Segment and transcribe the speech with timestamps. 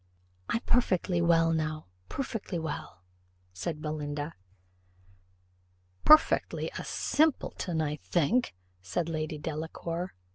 [0.49, 3.03] "I'm perfectly well, now perfectly well,"
[3.53, 4.33] said Belinda.
[6.03, 10.15] "Perfectly a simpleton, I think," said Lady Delacour.